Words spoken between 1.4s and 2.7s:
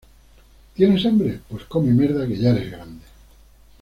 Pues come mierda que ya